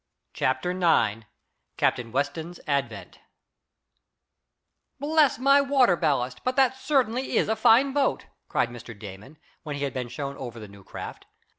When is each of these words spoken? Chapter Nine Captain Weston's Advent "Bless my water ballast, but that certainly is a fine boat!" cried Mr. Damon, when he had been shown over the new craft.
Chapter 0.33 0.73
Nine 0.73 1.27
Captain 1.77 2.11
Weston's 2.11 2.59
Advent 2.65 3.19
"Bless 4.99 5.37
my 5.37 5.61
water 5.61 5.95
ballast, 5.95 6.43
but 6.43 6.55
that 6.55 6.75
certainly 6.75 7.37
is 7.37 7.47
a 7.47 7.55
fine 7.55 7.93
boat!" 7.93 8.25
cried 8.49 8.71
Mr. 8.71 8.97
Damon, 8.97 9.37
when 9.61 9.75
he 9.75 9.83
had 9.83 9.93
been 9.93 10.09
shown 10.09 10.35
over 10.37 10.59
the 10.59 10.67
new 10.67 10.83
craft. 10.83 11.27